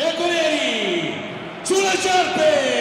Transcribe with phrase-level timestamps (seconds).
[0.00, 1.12] Bianconeri
[1.62, 2.79] sulle certe!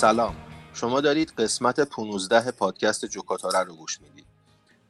[0.00, 0.36] سلام.
[0.74, 4.26] شما دارید قسمت 15 پادکست جوکاتاره رو گوش می‌دید.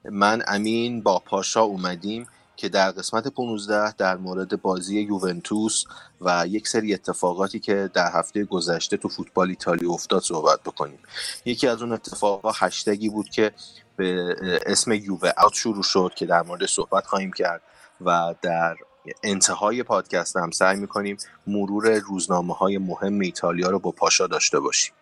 [0.05, 5.84] من امین با پاشا اومدیم که در قسمت 15 در مورد بازی یوونتوس
[6.20, 10.98] و یک سری اتفاقاتی که در هفته گذشته تو فوتبال ایتالیا افتاد صحبت بکنیم.
[11.45, 13.52] یکی از اون اتفاقا هشتگی بود که
[13.97, 14.36] به
[14.66, 17.62] اسم یووه اوت شروع شد که در مورد صحبت خواهیم کرد
[18.00, 18.77] و در
[19.22, 21.16] انتهای پادکست هم سعی می‌کنیم
[21.47, 24.95] مرور روزنامه های مهم ایتالیا رو با پاشا داشته باشیم.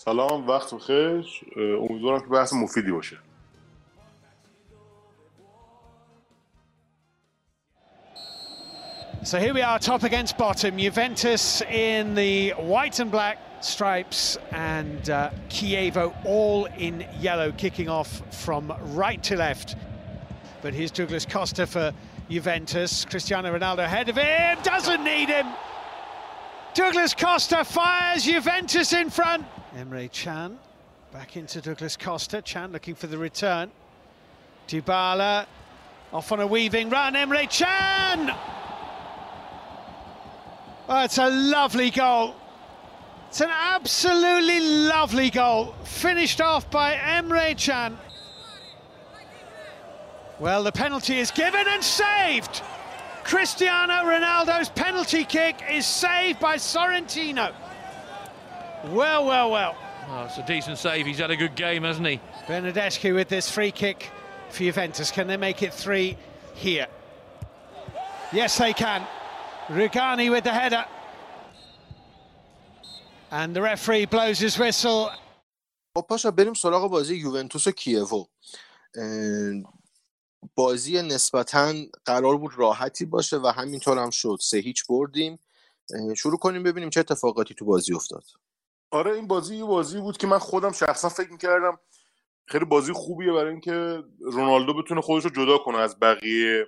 [0.00, 1.24] سلام وقت بخیر
[1.56, 3.18] امیدوارم که بحث مفیدی باشه
[9.22, 10.78] So here we are, top against bottom.
[10.78, 18.22] Juventus in the white and black stripes, and uh, Chievo all in yellow, kicking off
[18.30, 19.74] from right to left.
[20.62, 21.92] But here's Douglas Costa for
[22.30, 23.04] Juventus.
[23.04, 25.46] Cristiano Ronaldo ahead of him, doesn't need him.
[26.74, 29.44] Douglas Costa fires Juventus in front.
[29.75, 30.59] Emre Chan
[31.13, 32.41] back into Douglas Costa.
[32.41, 33.71] Chan looking for the return.
[34.67, 35.45] Dybala
[36.11, 37.13] off on a weaving run.
[37.13, 38.35] Emre Chan!
[40.89, 42.35] Oh, it's a lovely goal.
[43.29, 45.73] It's an absolutely lovely goal.
[45.85, 47.97] Finished off by Emre Chan.
[50.37, 52.61] Well, the penalty is given and saved.
[53.23, 57.53] Cristiano Ronaldo's penalty kick is saved by Sorrentino.
[58.84, 59.74] Well, well, well.
[60.08, 61.06] Oh, it's a decent save.
[61.06, 62.20] He's had a good game, hasn't he?
[62.46, 64.10] Bernadeschi with this free kick
[64.50, 65.10] for Juventus.
[65.10, 66.16] Can they make it three
[66.54, 66.86] here?
[68.32, 69.06] Yes, they can.
[69.68, 70.84] Rugani with the header.
[73.30, 75.10] And the referee blows his whistle.
[75.96, 78.24] خب پاشا بریم سراغ بازی یوونتوس و کیوو
[80.54, 81.74] بازی نسبتا
[82.04, 85.38] قرار بود راحتی باشه و همینطور هم شد سه هیچ بردیم
[86.16, 88.24] شروع کنیم ببینیم چه اتفاقاتی تو بازی افتاد
[88.91, 91.79] آره این بازی یه بازی بود که من خودم شخصا فکر می‌کردم
[92.45, 96.67] خیلی بازی خوبیه برای اینکه رونالدو بتونه خودش رو جدا کنه از بقیه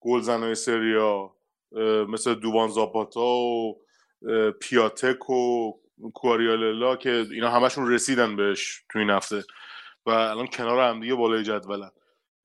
[0.00, 1.36] گلزنای سریا
[2.08, 3.78] مثل دووان زاپاتا و
[4.60, 5.72] پیاتک و
[6.14, 9.44] کواریاللا که اینا همشون رسیدن بهش تو این هفته
[10.06, 11.90] و الان کنار هم دیگه بالای جدولن.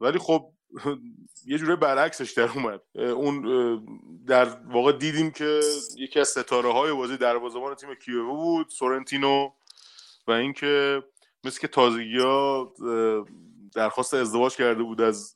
[0.01, 0.53] ولی خب
[1.45, 2.81] یه جوره برعکسش در اومد.
[2.95, 3.41] اون
[4.27, 5.59] در واقع دیدیم که
[5.97, 9.49] یکی از ستاره های بازی دروازه‌بان تیم کیوو بود سورنتینو
[10.27, 11.03] و اینکه
[11.43, 12.73] مثل که تازگی ها
[13.75, 15.35] درخواست ازدواج کرده بود از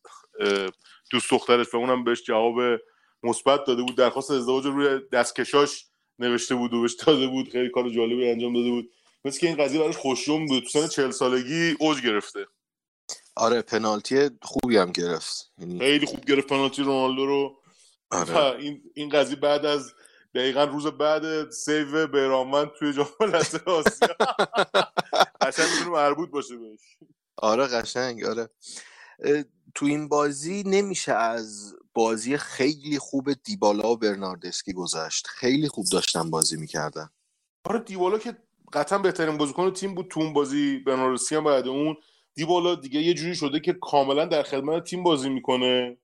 [1.12, 2.80] دوست دخترش و اونم بهش جواب
[3.24, 3.96] مثبت داده بود.
[3.96, 5.86] درخواست ازدواج روی دستکشاش
[6.20, 7.50] نوشته بود و بهش داده بود.
[7.50, 8.92] خیلی کار جالبی انجام داده بود.
[9.26, 10.64] مثل که این قضیه براش خوشیوم بود.
[10.64, 12.46] تو سن 40 سالگی اوج گرفته.
[13.40, 15.52] آره پنالتی خوبی هم گرفت.
[15.58, 17.60] یعنی خیلی خوب گرفت پنالتی رونالدو رو.
[18.12, 18.56] آره.
[18.60, 19.94] این این قضیه بعد از
[20.36, 24.08] دقیقا روز بعد سیو بیرانوند توی جام ملت آسیا.
[25.42, 26.98] قشنگ می‌تونه مربوط باشه بهش.
[27.38, 28.50] آره قشنگ آره.
[29.76, 35.28] تو این بازی نمیشه از بازی خیلی خوب دیبالا و برناردسکی گذشت.
[35.28, 37.10] خیلی خوب داشتن بازی می‌کردن.
[37.64, 38.38] آره دیبالا که
[38.74, 41.98] قطعا بهترین بازیکن تیم بود تو اون بازی برناردسکی هم بعد اون.
[42.35, 45.97] دیبالا دیگه یه جوری شده که کاملا در خدمت تیم بازی می‌کنه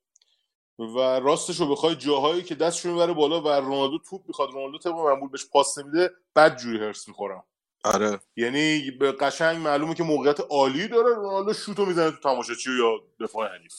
[0.79, 4.93] و راستش رو بخوای جاهایی که دستشو می‌بره بالا و رونالدو توپ می‌خواد رونالدو طبق
[4.93, 7.43] معمول بهش پاس نمیده بد جوری هرس می‌خورم.
[7.83, 8.19] آره.
[8.35, 13.49] یعنی به قشنگ معلومه که موقعیت عالی داره رونالدو شوتو می‌زنه تو تماشاچی یا دفاع
[13.49, 13.73] حریف.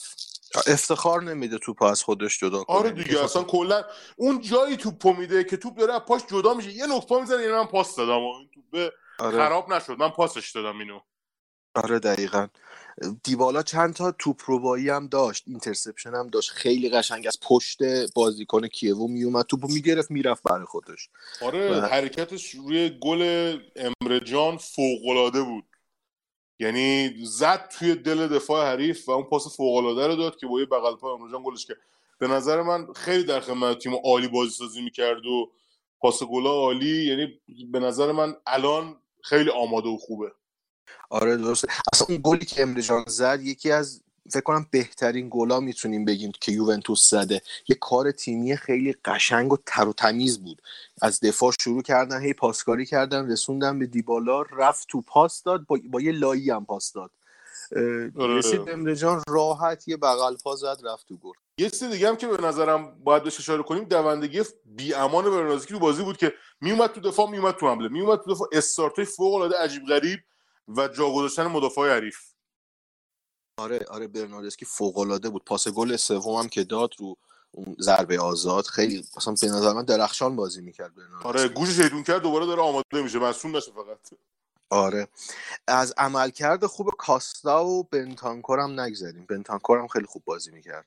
[0.67, 2.77] افتخار نمیده توپ از خودش جدا کنه.
[2.77, 3.83] آره دیگه اصلا کلا
[4.17, 6.71] اون جایی توپو میده که توپ داره از پاش جدا میشه.
[6.71, 8.89] یه نقطه می‌زنه یعنی من پاس دادم این توپ
[9.19, 9.37] آره.
[9.37, 9.99] خراب نشد.
[9.99, 10.99] من پاسش دادم اینو.
[11.83, 12.47] آره دقیقا.
[13.23, 16.51] دیبالا چند تا توپ روبایی هم داشت interception هم داشت.
[16.51, 17.77] خیلی قشنگ از پشت
[18.15, 21.09] بازیکن کیوو میومد توپو می‌گرفت می‌رفت برای خودش.
[21.41, 21.85] آره و...
[21.85, 25.63] حرکتش روی گل امره جان فوقالعاده بود.
[26.59, 30.65] یعنی زد توی دل دفاع حریف و اون پاس فوقالعاده رو داد که با یه
[30.65, 31.75] بغل پای امرجان گلش که
[32.19, 35.51] به نظر من خیلی در خدمت تیم عالی بازی سازی می‌کرد و
[35.99, 37.05] پاس گلا عالی.
[37.05, 37.39] یعنی
[37.71, 40.31] به نظر من الان خیلی آماده و خوبه.
[41.09, 41.67] آره درسته.
[41.93, 46.31] اصلا اون گلی که امره جان زد یکی از فکر کنم بهترین گلا می‌تونیم بگیم
[46.41, 47.41] که یوونتوس زده.
[47.67, 50.61] یه کار تیمی خیلی قشنگ و تر و تمیز بود.
[51.01, 55.79] از دفاع شروع کردن هی پاسکاری کردن رسوندن به دیبالا رفت تو پاس داد با,
[55.91, 57.11] با یه لایی هم پاس داد.
[58.17, 58.37] آره.
[58.37, 61.33] رسید امره جان راحت یه بغل پا زد رفت تو گل.
[61.57, 65.73] یه چیز دیگه هم که به نظرم باید بهش اشاره کنیم دوندگی بی امان برنازکی
[65.73, 68.47] تو بازی بود که میومد تو دفاع میومد تو حمله میومد تو دفاع.
[68.51, 70.19] استارتای فوق العاده عجیب غریب.
[70.67, 72.17] و جا گذاشتن مدافع حریف.
[73.59, 75.45] آره آره برناردسکی فوق العاده بود.
[75.45, 77.17] پاس گل سوم هم که داد رو
[77.51, 78.65] اون ضربه آزاد.
[78.65, 81.27] خیلی مثلا به نظر من درخشان بازی می‌کرد برناردسکی.
[81.27, 83.19] آره گوشش شیطون کرد دوباره داره آماده میشه.
[83.19, 84.19] مصوم نشه فقط.
[84.69, 85.07] آره.
[85.67, 89.25] از عملکرد خوب کاستا و بنتانکور هم نگذریم.
[89.25, 90.85] بنتانکور هم خیلی خوب بازی می‌کرد.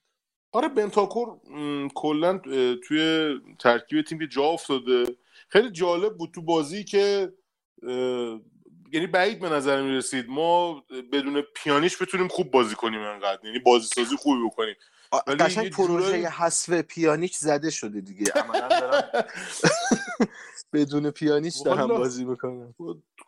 [0.52, 1.40] آره بنتاکور
[1.94, 2.38] کلا
[2.88, 5.16] توی ترکیب تیم که جا افتاده.
[5.48, 7.32] خیلی جالب بود تو بازی که
[7.82, 8.40] اه،
[8.92, 10.26] یعنی بعید به نظر می رسید.
[10.28, 10.82] ما
[11.12, 13.44] بدون پیانیش بتونیم خوب بازی کنیم انقدر.
[13.44, 14.74] یعنی بازی سازی خوبی بکنیم.
[15.40, 18.32] قشنگ پروژه جورایی- حذف پیانیچ زده شده دیگه.
[20.72, 21.98] بدون پیانیچ دارن والا.
[21.98, 22.74] بازی می‌کنن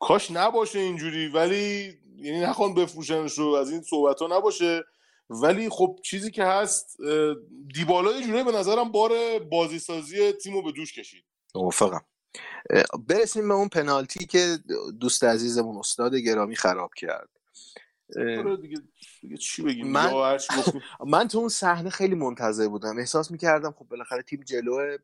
[0.01, 1.29] کاش نباشه اینجوری.
[1.29, 4.85] ولی یعنی نخوان بفروشنش رو از این صحبت ها نباشه.
[5.31, 6.97] ولی خب چیزی که هست
[7.75, 11.25] دیبالا یه جوری به نظرم بار بازی سازی تیم رو به دوش کشید.
[11.55, 12.05] موافقم.
[13.09, 14.59] برسیم به اون پنالتی که
[15.01, 17.29] دوست عزیزمون استاد گرامی خراب کرد.
[18.17, 18.77] آره دیگه
[19.21, 20.11] دیگه چی بگیم؟ من-
[21.07, 21.29] من...
[21.29, 22.99] تو اون صحنه خیلی منتظر بودم.
[22.99, 24.97] احساس می‌کردم خب بالاخره تیم جلوه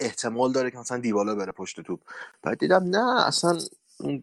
[0.00, 2.00] احتمال داره که مثلا دیبالا بره پشت توپ.
[2.42, 3.58] بعد دیدم نه اصلا
[4.00, 4.22] اون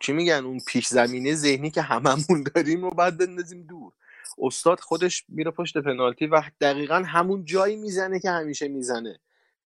[0.00, 3.92] چی میگن اون پیش زمینه ذهنی که هممون داریم رو بعد بندازیم دور.
[4.38, 9.20] استاد خودش میره پشت پنالتی و دقیقا همون جایی می‌زنه که همیشه می‌زنه.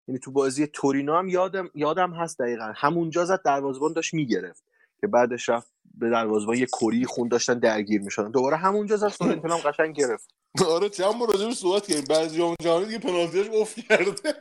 [0.09, 2.73] یعنی تو بازی تورینو هم یادم یادم هست دقیقا.
[2.77, 4.63] همونجا زد دروازه‌بان داشت می‌گرفت
[5.01, 8.31] که بعدش رفت به دروازه‌بان یه کری خون داشتن درگیر می‌شدن.
[8.31, 10.31] دوباره همونجا زد فلورنتینا هم قشنگ گرفت.
[10.75, 12.05] آره چند بار راجبش صحبت کردیم.
[12.05, 14.35] بعضی جام جهانی دیگه پنالتیش افت کرده.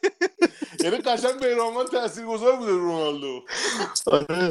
[0.84, 3.44] یعنی قشنگ بیرانوند تاثیرگذار بوده رو رونالدو.
[4.06, 4.50] آره.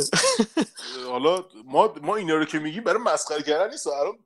[1.12, 3.88] حالا ما ما اینا رو که میگیم برای مسخره کردن نیست.
[3.88, 4.20] الان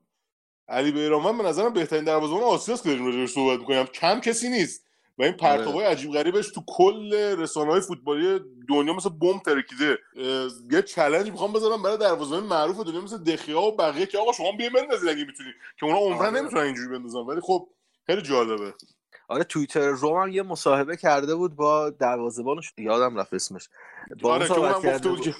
[0.68, 3.84] علی بیرانوند به نظرم بهترین دروازه‌بان آسیاست که داریم راجبش صحبت می‌کنیم.
[3.84, 4.87] کم کسی نیست.
[5.18, 9.98] و این پرتابای عجیب غریبش تو کل رسانه‌های فوتبالی دنیا مثل بمب ترکیده
[10.72, 14.52] یه چالش می‌خوام بذارم برای دروازه‌بان معروف دنیا مثل دخیا و بقیه که آقا شما
[14.52, 16.40] بیاین بندازید اگه می‌تونید که اونا عمرن آره.
[16.40, 17.18] نمی‌تونن اینجوری بندازن.
[17.18, 17.68] ولی خب
[18.06, 18.74] خیلی جالبه.
[19.28, 22.72] آره توییتر روم هم یه مصاحبه کرده بود با دروازه‌بانش.
[22.78, 23.68] یادم رفت اسمش.
[24.22, 25.20] با آره که اونم گفته بود.
[25.20, 25.34] که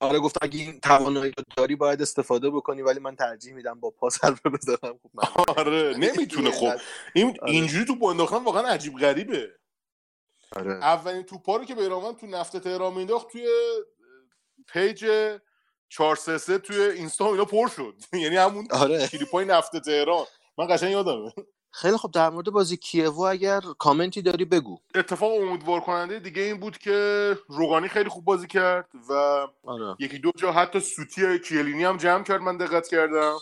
[0.00, 3.90] آره گفت اگه این توانایی رو داری باید استفاده بکنی ولی من ترجیح میدم با
[3.90, 4.98] پاس حرفه بزنم.
[5.02, 5.24] خب من
[5.58, 6.50] آره نمی‌تونه.
[6.50, 6.72] خب
[7.14, 7.52] این آره.
[7.52, 9.50] اینجوری توپ انداختن واقعا عجیب غریبه.
[10.56, 10.72] آره.
[10.72, 13.48] اولین توپا رو که بیرانوند تو نفت تهران مینداخت توی
[14.68, 15.06] پیج
[15.88, 17.94] 433 توی اینستا اینا پر شد.
[18.22, 19.08] یعنی همون آره.
[19.08, 20.24] کلیپای نفت تهران.
[20.58, 21.32] من قشنگ یادمه.
[21.76, 24.78] خیلی خب در مورد بازی کیوو اگر کامنتی داری بگو.
[24.94, 29.12] اتفاق امیدوار کننده دیگه این بود که روغانی خیلی خوب بازی کرد و
[29.64, 29.96] آره.
[29.98, 33.36] یکی دو جا حتی سوتی کیلینی هم جمع کرد من دقت کردم.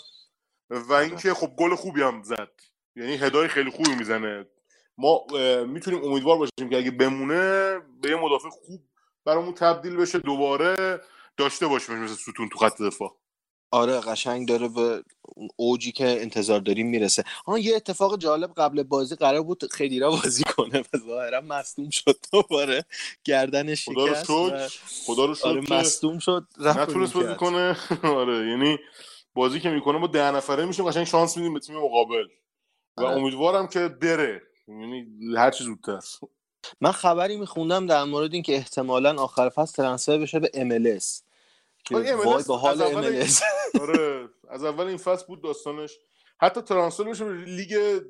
[0.70, 2.50] و اینکه خب گل خوبی هم زد.
[2.96, 4.46] یعنی هدای خیلی خوبی می‌زنه.
[4.98, 5.20] ما
[5.66, 8.82] می‌تونیم امیدوار باشیم که اگه بمونه به یه مدافع خوب
[9.24, 11.00] برامون تبدیل بشه دوباره
[11.36, 13.16] داشته باشیم مثل ستون تو خط دفاع.
[13.70, 15.04] آره قشنگ داره به
[15.56, 17.24] اوجی که انتظار داریم می‌رسه.
[17.46, 22.16] ها یه اتفاق جالب قبل بازی قرار بود خدیرا بازی کنه و ظاهرا مصدوم شد
[22.32, 22.84] دوباره.
[23.24, 24.68] گردنش خدا رو شکست و شکر.
[25.06, 27.34] خدا رو آره که مصدوم شد نتونست بازی.
[27.34, 27.76] کنه.
[28.20, 28.78] آره یعنی
[29.34, 32.24] بازی که می‌کنه ما ده نفره میشیم قشنگ شانس میدیم به تیم مقابل.
[32.96, 33.16] و آره.
[33.16, 34.42] امیدوارم که بره.
[34.68, 35.06] یعنی
[35.36, 36.00] هر چی زودتر.
[36.80, 41.04] من خبری میخوندم در مورد اینکه احتمالا آخر فصل ترنسفر بشه به MLS
[41.84, 43.42] که وای به حال از اول MLS
[43.82, 45.98] آره از اول این فصل بود داستانش.
[46.40, 48.00] حتی ترانسفر بشه لیگ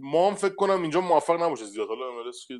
[0.00, 1.88] ما هم فکر کنم اینجا موفق نباشه زیاد.
[1.88, 2.58] حالا MLS که.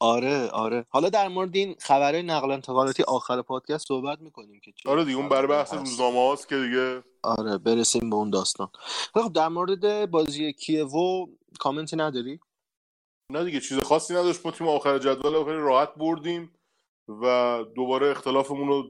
[0.00, 0.86] آره آره.
[0.88, 5.26] حالا در مورد این خبرهای نقل انتقالاتی آخر پادکست صحبت می‌کنیم که آره دیگه اون
[5.26, 5.74] خبرایی بحث.
[5.74, 7.02] روزنامه هاست که دیگه.
[7.22, 8.68] آره برسیم به اون داستان.
[9.14, 11.26] خب در مورد بازی کیوو
[11.60, 12.40] کامنتی نداری؟
[13.32, 14.46] نه دیگه چیز خاصی نداشت.
[14.46, 16.57] ما تیم آخر جدول خیلی راحت بردیم.
[17.08, 18.82] و دوباره اختلافمون رو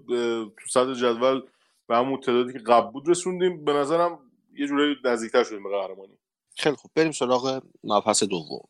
[0.48, 1.42] تو صدر جدول
[1.86, 3.64] به همون تعدادی که قبل بود رسوندیم.
[3.64, 4.18] به نظرم
[4.52, 6.18] یه جورایی نزدیکتر شدیم به قهرمانی.
[6.56, 6.90] خیلی خوب.
[6.94, 8.68] بریم سراغ مبحث دوم.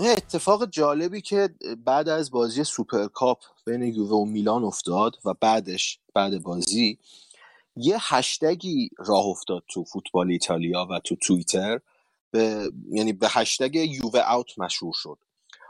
[0.00, 1.50] اتفاق جالبی که
[1.84, 6.98] بعد از بازی سوپرکاپ بین یووه و میلان افتاد و بعدش بعد بازی
[7.76, 11.80] یه هشتگی راه افتاد تو فوتبال ایتالیا و تو توییتر.
[12.30, 15.18] به یعنی به هشتگ یووه out مشهور شد.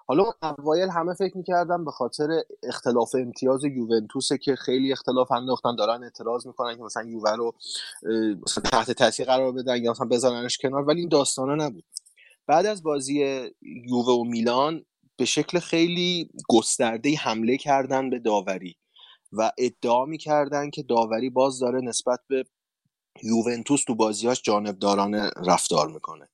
[0.07, 2.29] حالا اوایل همه فکر می‌کردن به خاطر
[2.63, 7.55] اختلاف امتیاز یوونتوسه که خیلی اختلاف انداختن دارن اعتراض می‌کنن که مثلا یووه رو
[8.47, 11.85] مثلا تحت تاثیر قرار بدن یا مثلا بزننش کنار ولی این داستانه نبود.
[12.49, 14.85] بعد از بازی یووه و میلان
[15.17, 18.77] به شکل خیلی گسترده حمله کردن به داوری
[19.33, 22.45] و ادعا می‌کردن که داوری باز داره نسبت به
[23.23, 26.29] یوونتوس تو بازیاش جانبدارانه رفتار می‌کنه.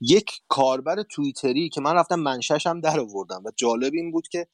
[0.00, 4.46] یک کاربر توییتری که من رفتم منششم در آوردم و جالب این بود که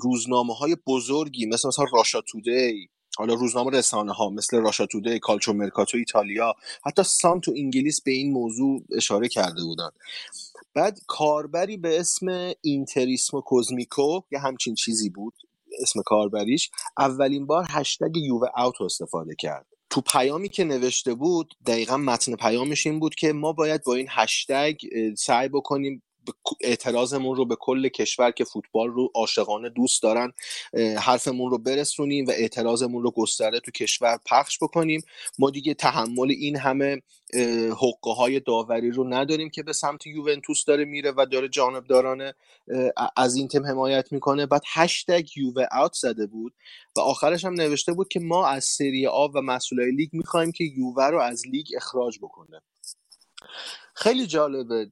[0.00, 5.52] روزنامه های بزرگی مثل مثلا راشا تودی حالا روزنامه رسانه ها مثل راشا تودی کالچو
[5.52, 6.54] مرکاتو ایتالیا
[6.86, 9.90] حتی سان تو انگلیس به این موضوع اشاره کرده بودن.
[10.74, 15.34] بعد کاربری به اسم اینتریسمو کوزمیکو یه همچین چیزی بود
[15.82, 19.66] اسم کاربریش اولین بار هشتگ یووه اوت استفاده کرد.
[19.90, 24.06] تو پیامی که نوشته بود دقیقا متن پیامش این بود که ما باید با این
[24.10, 24.76] هشتگ
[25.16, 26.02] سعی بکنیم
[26.60, 30.32] اعتراضمون رو به کل کشور که فوتبال رو عاشقانه دوست دارن
[30.98, 35.02] حرفمون رو برسونیم و اعتراضمون رو گسترده تو کشور پخش بکنیم.
[35.38, 37.02] ما دیگه تحمل این همه
[37.70, 42.34] حقه های داوری رو نداریم که به سمت یوونتوس داره میره و داره جانبدارانه
[43.16, 44.46] از این تیم حمایت می‌کنه.
[44.46, 46.54] بعد هشتگ یووه اوت زده بود
[46.96, 50.64] و آخرش هم نوشته بود که ما از سری آ و مسئولای لیگ می‌خوایم که
[50.64, 52.60] یووه رو از لیگ اخراج بکنه.
[53.96, 54.90] خیلی جالبه.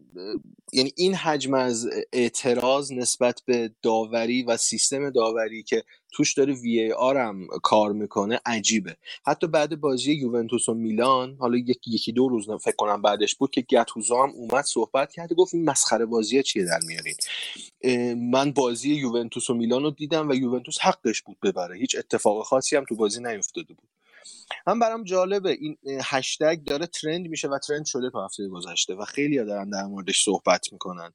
[0.72, 6.80] یعنی این حجم از اعتراض نسبت به داوری و سیستم داوری که توش داره وی
[6.80, 8.96] ای آر هم کار می‌کنه عجیبه.
[9.26, 13.50] حتی بعد بازی یوونتوس و میلان حالا یکی یکی دو روز فکر کنم بعدش بود
[13.50, 17.14] که گتوزا هم اومد صحبت کرد گفت این مسخره بازی چیه در میارین.
[18.30, 21.78] من بازی یوونتوس و میلان رو دیدم و یوونتوس حقش بود ببره.
[21.78, 23.88] هیچ اتفاق خاصی هم تو بازی نیفتاده بود.
[24.66, 25.50] من برام جالبه.
[25.50, 29.70] این هشتگ داره ترند میشه و ترند شده تا هفته گذشته و خیلی ها دارن
[29.70, 31.12] در موردش صحبت می‌کنن.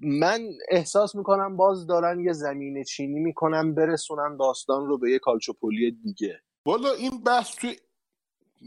[0.00, 5.90] من احساس می‌کنم باز دارن یه زمین چینی می‌کنن برسونن داستان رو به یه کالچوپولی
[5.90, 6.42] دیگه.
[6.66, 7.76] والا این بحث توی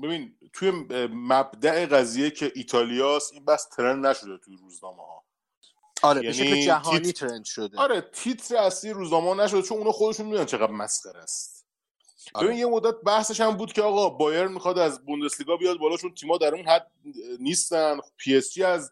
[0.03, 0.71] ببین توی
[1.11, 5.23] مبدع قضیه که ایتالیاست این بحث ترند نشده توی روزنامه ها
[6.03, 7.15] آره یعنی به شکل جهانی تیت...
[7.15, 7.77] ترند شده.
[7.77, 11.56] آره تیتر اصلی روزنامه نشده چون اونا خودشون می‌دونن چقدر مسخره است.
[12.33, 12.47] آره.
[12.47, 16.13] ببین یه مدت بحثش هم بود که آقا بایر می‌خواد از بوندسلیگا بیاد بالا چون
[16.13, 16.91] تیما در اون حد
[17.39, 17.97] نیستن.
[18.17, 18.91] پی اس جی از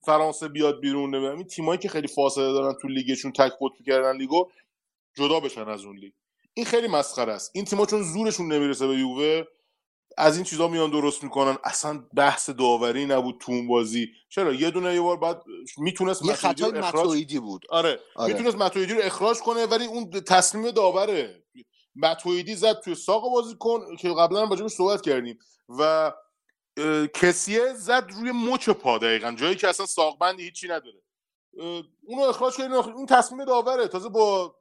[0.00, 1.14] فرانسه بیاد بیرون.
[1.14, 4.50] این تیمایی که خیلی فاصله دارن تو لیگشون تک قطبی کردن لیگو
[5.14, 6.12] جدا بشن از اون لیگ.
[6.54, 7.50] این خیلی مسخره است.
[7.54, 9.42] این تیما چون زورشون نمی‌رسه به یووه
[10.18, 11.58] از این چیزا میان درست می‌کنن.
[11.64, 14.08] اصلا بحث داوری نبود تو اون بازی.
[14.28, 15.42] چرا؟ یه دونه یه بار بعد
[15.78, 17.36] می‌تونست یه خطای اخراج...
[17.36, 17.66] بود.
[17.70, 18.32] آره, آره.
[18.32, 21.42] می‌تونست ماتویدی رو اخراج کنه ولی اون تصمیم داوره.
[21.96, 25.38] ماتویدی زد توی ساق بازیکن که قبلا هم راجبش صحبت کردیم.
[25.68, 26.12] و
[27.14, 30.98] کسیه زد روی مچ پا دقیقا جایی که اصلا ساقبندی هیچی نداره.
[32.02, 33.88] اونو اخراج کردیم اون تصمیم داوره.
[33.88, 34.54] تازه با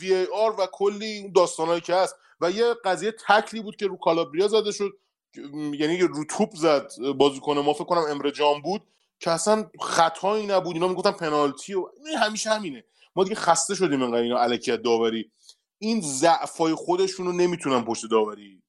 [0.00, 2.16] وی ای آر و کلی اون داستانهایی که هست.
[2.40, 4.96] و یه قضیه تکلی بود که رو کالابریا زده شد
[5.54, 8.82] یعنی رو توپ زد بازیکن ما فکر کنم امر جان بود
[9.20, 10.74] که اصلا خطایی نبود.
[10.74, 12.84] اینا می‌گفتن پنالتی و همیشه همینه.
[13.16, 15.30] ما دیگه خسته شدیم انقدر اینا الکیت داوری.
[15.78, 18.62] این ضعفای خودشون رو نمی‌تونن پشت داوری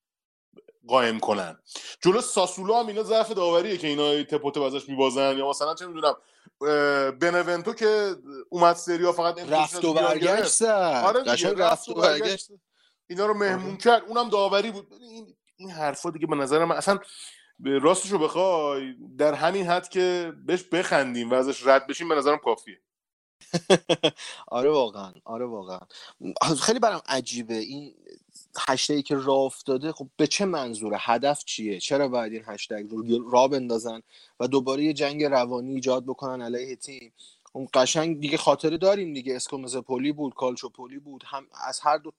[0.87, 1.59] قایم کنن.
[2.01, 6.13] جلو ساسولا هم اینا ضعف داوریه که اینا تپوت ازش میبازن یا مثلا چه می‌دونم
[7.19, 8.15] بنونتو که
[8.49, 12.51] اومد سریا فقط رفت و برگشت آره رفت و برگشت.
[13.09, 13.77] اینا رو مهمون آره.
[13.77, 14.03] کرد.
[14.07, 14.93] اونم داوری بود.
[15.01, 16.99] این این حرفا دیگه به نظر من اصلا
[17.65, 22.37] راستش رو بخوای در همین حد که بهش بخندیم و ازش رد بشیم به نظرم
[22.37, 22.81] کافیه.
[24.47, 25.79] آره واقعا آره واقعا.
[26.61, 27.57] خیلی برام عجیبه.
[27.57, 27.93] این
[28.67, 33.29] هشتگی که راه افتاده خب به چه منظوره؟ هدف چیه؟ چرا باید این هشتگ رو
[33.31, 34.01] را بندازن
[34.39, 37.13] و دوباره یه جنگ روانی ایجاد بکنن علیه تیم؟
[37.53, 39.35] اون قشنگ دیگه خاطره داریم دیگه.
[39.35, 42.11] اسکومزپولی بود کالچوپولی بود هم از هر دو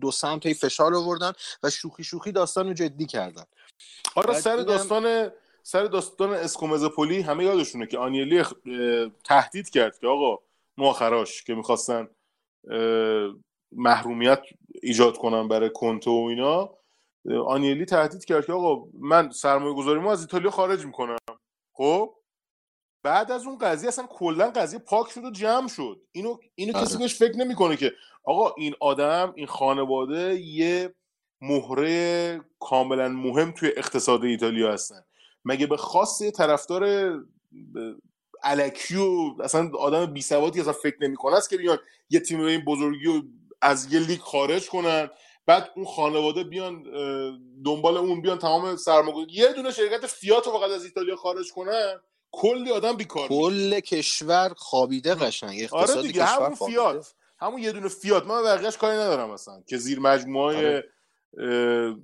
[0.00, 1.32] دو سمت فشار آوردن
[1.62, 3.44] و شوخی شوخی داستان رو جدی کردن.
[4.14, 5.30] آره سر داستان
[5.62, 8.42] سر داستان اسکومزپولی همه یادشونه که آنیلی
[9.24, 10.38] تهدید کرد که آقا
[10.78, 12.08] ماخراش که می‌خواستن
[13.72, 14.42] محرومیت
[14.82, 16.78] ایجاد کنن برای کنتو و اینا.
[17.46, 21.18] آنیلی تهدید کرد که آقا من سرمایه گذاری ما از ایتالیا خارج می‌کنم.
[21.72, 22.14] خب؟
[23.02, 26.00] بعد از اون قضیه اصلا کلا قضیه پاک شد و جمع شد.
[26.12, 26.98] اینو اینو کسی آره.
[26.98, 27.92] بهش فکر نمی‌کنه که
[28.24, 30.94] آقا این آدم این خانواده یه
[31.40, 35.02] مهره کاملا مهم توی اقتصاد ایتالیا هستن.
[35.44, 37.12] مگه به خاص طرفدار
[38.42, 41.78] الکی و اصلا آدم بی سوادی اصلا فکر نمی‌کنه است که بیان
[42.10, 43.22] یه تیم به این بزرگی رو
[43.62, 45.10] از یه لیگ خارج کنن.
[45.46, 46.82] بعد اون خانواده بیان
[47.64, 49.32] دنبال اون بیان تمام سرمایه‌گذاری.
[49.32, 52.00] یه دونه شرکت فیات رو فقط از ایتالیا خارج کنن؟
[52.32, 56.80] کلی آدم بیکار کل کشور خوابیده قشنگ اقتصاد آره دیگه کشور همون خوابیده.
[56.80, 57.14] فیات.
[57.40, 58.26] همون یه دونه فیات.
[58.26, 61.96] من بقیه‌اش کاری ندارم مثلا که زیر مجموعه آره.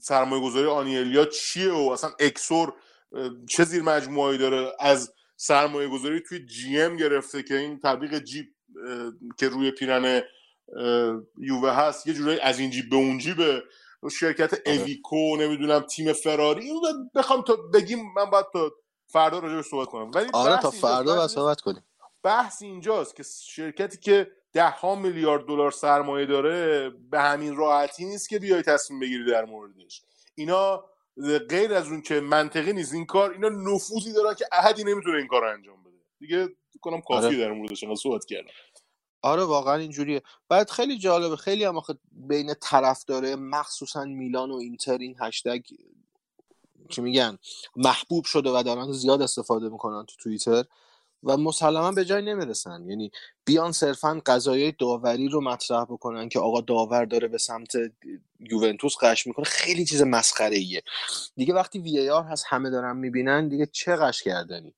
[0.00, 2.72] سرمایه گذاری آنیلیا چیه و اصلا اکسور
[3.48, 8.46] چه زیر مجموعه‌ای داره از سرمایه گذاری توی جی ام گرفته که این تبلیغ جیب
[9.38, 10.22] که روی پیرن
[11.38, 13.62] یووه هست یه جورایی از این جیب به اون جیبه.
[14.20, 14.80] شرکت آره.
[14.80, 16.64] اویکو نمی‌دونم تیم فراری.
[16.64, 16.80] اینو
[17.14, 18.72] بخوام تا بگیم من باید تا
[19.06, 20.10] فردا راجع صحبت کنم.
[20.14, 21.84] ولی آره تا فردا باید صحبت کنیم.
[22.22, 28.28] بحث اینجاست که شرکتی که ده ها میلیارد دلار سرمایه داره به همین راحتی نیست
[28.28, 30.02] که بیای تصمیم بگیری در موردش.
[30.34, 30.84] اینا
[31.50, 32.94] غیر از اون که منطقی نیست.
[32.94, 35.96] این کار اینا نفوذی دارن که احدی نمی‌تونه این کار رو انجام بده.
[36.18, 36.48] دیگه
[36.80, 37.36] کنم کافی آره.
[37.36, 38.50] در موردش صحبت کردم
[39.22, 40.22] آره واقعا اینجوریه.
[40.48, 45.60] بعد خیلی جالبه خیلی هم آخه بین طرف داره مخصوصا میلان و اینتر این هشتگ
[46.88, 47.38] چی میگن
[47.76, 50.64] محبوب شده و دارن زیاد استفاده می‌کنن تو توییتر.
[51.22, 52.84] و مسلما به جای نمی‌رسن.
[52.88, 53.10] یعنی
[53.44, 57.72] بیان صرفا قضایای داوری رو مطرح بکنن که آقا داور داره به سمت
[58.40, 59.44] یوونتوس قش می‌کنه.
[59.44, 60.82] خیلی چیز مسخره ایه
[61.36, 64.74] دیگه وقتی وی آر هست همه دارن می‌بینن دیگه چه قش کردنی؟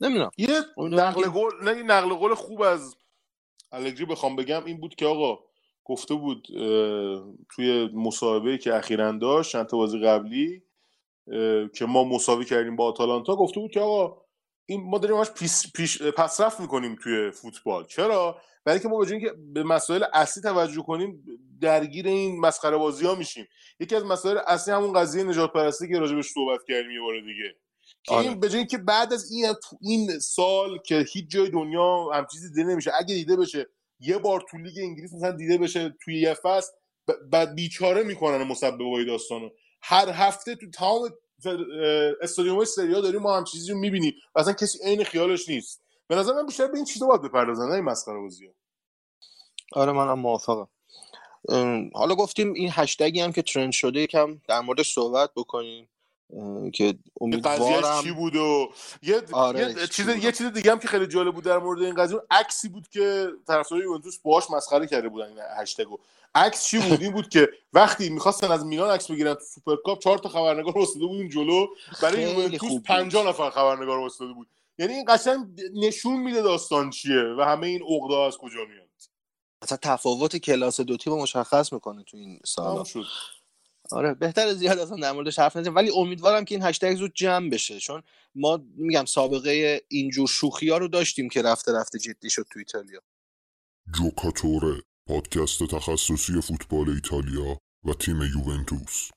[0.00, 0.30] نمی‌دونم.
[0.38, 2.96] یه نقل نقل- قول نه یه نقل قول خوب از
[3.72, 5.38] الگری بخوام بگم این بود که آقا
[5.84, 6.46] گفته بود
[7.48, 10.62] توی مسابقه که اخیرا داشت چند تا بازی قبلی
[11.74, 14.23] که ما مساوی کردیم با آتالانتا گفته بود که آقا
[14.66, 17.84] این ما داریم همش پیش, پیش پسرفت می‌کنیم توی فوتبال.
[17.84, 21.24] چرا؟ برای اینکه ما به اینکه به مسائل اصلی توجه کنیم
[21.60, 23.46] درگیر این مسخره بازی ها میشیم.
[23.80, 27.56] یکی از مسائل اصلی همون قضیه نجات پرستی که راجبش صحبت کردیم یه بار دیگه.
[28.02, 28.28] که آره.
[28.28, 32.48] این به جای اینکه بعد از این این سال که هیچ جای دنیا هم چیزی
[32.48, 33.66] دیده نمیشه اگه دیده بشه
[34.00, 36.72] یه بار تو لیگ انگلیس مثلا دیده بشه توی یه فصل
[37.30, 39.48] بعد بیچاره می‌کنن مسببای داستانو.
[39.82, 41.10] هر هفته تو تمام
[42.20, 44.14] استادیوم سریا داریم ما هم چیزی رو می‌بینیم.
[44.34, 45.82] و اصلا کسی عین خیالش نیست.
[46.08, 48.48] به نظر من بیشتر به این چیزا باید بپردازن نه مسخره بازی
[49.72, 50.68] آره منم موافقم.
[51.94, 55.88] حالا گفتیم این هشتگی هم که ترند شده یکم در مورد صحبت بکنیم.
[56.72, 58.68] که امیدوارم چی بود و
[59.02, 61.58] یه, آره، یه چی چیز بود؟ یه چیز دیگه هم که خیلی جالب بود در
[61.58, 65.98] مورد این قضیه اون عکسی بود که طرفدارای یوونتوس باهاش مسخره کرده بودن این هشتگو
[66.34, 70.18] عکس چی بود؟ این بود که وقتی می‌خواستن از میلان عکس بگیرن تو سوپرکاپ چهار
[70.18, 71.66] تا خبرنگار وایساده بود اون جلو.
[72.02, 72.82] برای یوونتوس خوب بود.
[72.82, 74.46] 50 نفر خبرنگار وایساده بود.
[74.78, 78.88] یعنی این قشنگ نشون میده داستان چیه و همه این عقده از کجا میاد.
[79.62, 82.40] اصلا تفاوت کلاس دو تیم مشخص می‌کنه تو این
[82.84, 83.04] شد.
[83.90, 85.74] آره بهتر زیاد اصلا در موردش حرف نزنیم.
[85.74, 87.80] ولی امیدوارم که این هشتگ زود جمع بشه.
[87.80, 88.02] چون
[88.34, 93.00] ما میگم سابقه اینجور شوخی ها رو داشتیم که رفته رفته جدی شد تو ایتالیا.
[93.94, 99.10] جوکاتوره پادکست تخصصی فوتبال ایتالیا و تیم یوونتوس.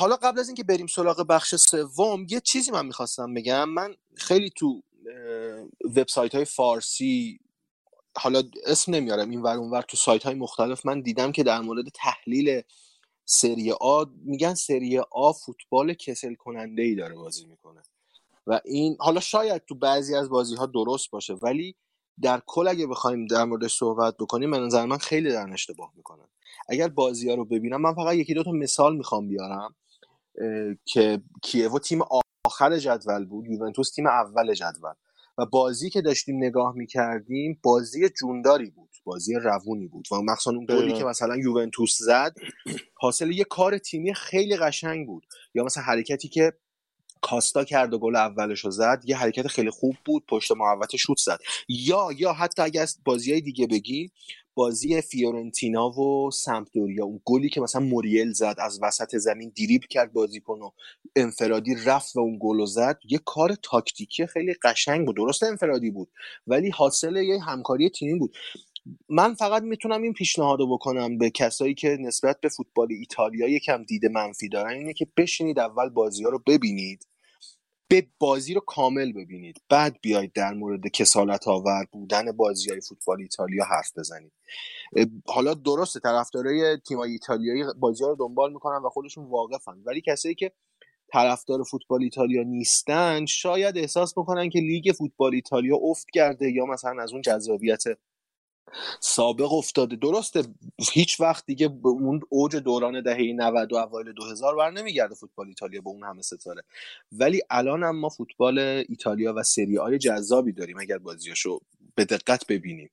[0.00, 3.68] حالا قبل از اینکه بریم سراغ بخش سوم یه چیزی من می‌خواستم بگم.
[3.68, 4.82] من خیلی تو
[5.96, 7.40] وبسایت های فارسی
[8.16, 11.84] حالا اسم نمیارم این ور اونور تو سایت های مختلف من دیدم که در مورد
[11.94, 12.62] تحلیل
[13.24, 17.82] سری آ میگن سری آ فوتبال کسل کننده ای داره بازی می‌کنه.
[18.46, 21.76] و این حالا شاید تو بعضی از بازی ها درست باشه ولی
[22.22, 26.28] در کل اگه بخوایم در موردش صحبت بکنیم به نظر من خیلی دارن اشتباه می‌کنن.
[26.68, 29.74] اگر بازی ها رو ببینم من فقط یکی دو تا مثال می‌خوام بیارم.
[30.84, 32.00] که کیوو تیم
[32.46, 34.94] آخر جدول بود یوونتوس تیم اول جدول.
[35.38, 40.06] و بازی که داشتیم نگاه می‌کردیم بازی جونداری بود بازی روونی بود.
[40.12, 40.98] و مخصوصا اون گلی دقیقاً.
[40.98, 42.34] که مثلا یوونتوس زد
[42.94, 45.26] حاصل یه کار تیمی خیلی قشنگ بود.
[45.54, 46.52] یا مثلا حرکتی که
[47.22, 49.02] کاستا کرد و گل اولش رو زد.
[49.06, 50.24] یه حرکت خیلی خوب بود.
[50.28, 51.38] پشت محوطه شوت زد.
[51.68, 54.12] یا یا حتی اگه از بازی دیگه بگیم
[54.54, 60.12] بازی فیورنتینا و سمپدوریا اون گلی که مثلا موریل زد از وسط زمین دیریب کرد
[60.12, 60.70] بازیکن و
[61.16, 62.98] انفرادی رفت و اون گل زد.
[63.04, 65.16] یه کار تاکتیکی خیلی قشنگ بود.
[65.16, 66.08] درست انفرادی بود.
[66.46, 68.36] ولی حاصل یه همکاری تیمی بود.
[69.08, 73.84] من فقط می‌تونم این پیشنهاد رو بکنم به کسایی که نسبت به فوتبال ایتالیا یکم
[73.84, 77.06] دید منفی دارن اینه که بشینید اول بازی ها رو ببینید.
[77.88, 79.62] به بازی رو کامل ببینید.
[79.68, 84.32] بعد بیاید در مورد کسالت آور بودن بازی های فوتبال ایتالیا حرف بزنید.
[85.26, 89.82] حالا درسته طرفدارای تیمای ایتالیایی بازی ها رو دنبال می‌کنن و خودشون واقفن.
[89.84, 90.52] ولی کسایی که
[91.12, 97.02] طرفدار فوتبال ایتالیا نیستن شاید احساس بکنن که لیگ فوتبال ایتالیا افت کرده یا مثلا
[97.02, 97.84] از اون جذابیت
[99.00, 99.96] سابق افتاده.
[99.96, 100.42] درسته
[100.92, 105.46] هیچ وقت دیگه به اون اوج دوران دهه 90 و اوایل 2000 بر نمیگرده فوتبال
[105.46, 106.62] ایتالیا به اون همه ستاره.
[107.12, 111.60] ولی الان هم ما فوتبال ایتالیا و سری آی جذابی داریم اگر بازیاشو
[111.94, 112.90] به دقت ببینیم.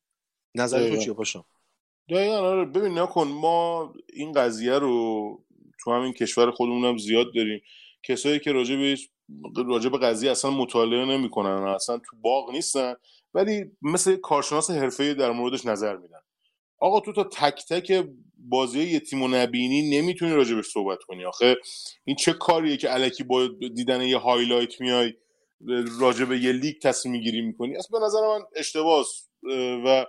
[0.55, 1.45] نظر تو چیه پاشا؟
[2.09, 2.65] دقیقا آره.
[2.65, 3.27] ببین نکن.
[3.27, 5.43] ما این قضیه رو
[5.79, 7.61] تو همین کشور خودمون هم زیاد داریم.
[8.03, 8.97] کسایی که راجع به
[9.67, 12.95] راجع به قضیه اصلا مطالعه نمی‌کنن اصلا تو باغ نیستن
[13.33, 16.19] ولی مثل کارشناس حرفه در موردش نظر میدن.
[16.79, 21.25] آقا تو تا تک تک بازی تیم و نبینی نمی‌تونی راجبش صحبت کنی.
[21.25, 21.55] آخه
[22.05, 25.13] این چه کاریه که علکی با دیدن یه هایلایت میای
[25.99, 29.27] راجب یه لیگ تصمیم می‌گیری می‌کنی؟ اصلا به نظر من اشتباس.
[29.85, 30.05] و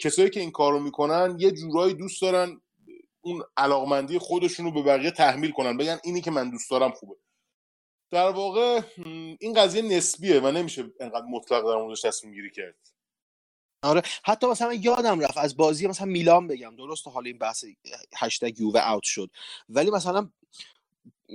[0.00, 2.60] کسایی که این کارو می‌کنن یه جورایی دوست دارن
[3.20, 7.14] اون علاقمندی خودشون رو به بقیه تحمیل کنن بگن اینی که من دوست دارم خوبه.
[8.10, 8.80] در واقع
[9.40, 12.74] این قضیه نسبیه و نمیشه انقدر مطلق در موردش تصمیم گیری کرد.
[13.82, 17.64] آره حتی مثلا یادم رفت از بازی مثلا میلان بگم درست حالا این بحث
[18.16, 19.30] هشتگ یووه اوت شد.
[19.68, 20.28] ولی مثلا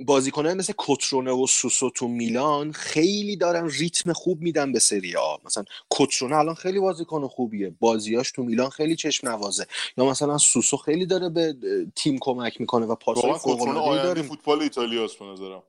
[0.06, 5.36] بازیکنان مثل کوترونه و سوسو تو میلان خیلی دارن ریتم خوب میدن به سری آ.
[5.44, 7.74] مثلا کوترونه الان خیلی بازیکن خوبیه.
[7.80, 9.66] بازیاش تو میلان خیلی چشم نوازه.
[9.96, 11.56] یا مثلا سوسو خیلی داره به
[11.96, 15.62] تیم کمک می‌کنه و پاسای فوق العاده فوتبال ایتالیاست به نظرم.